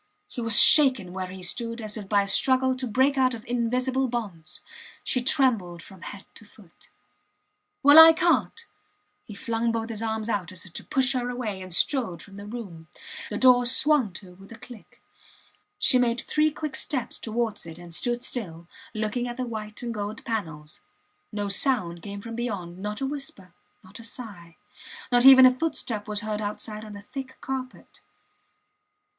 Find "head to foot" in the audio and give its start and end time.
6.01-6.89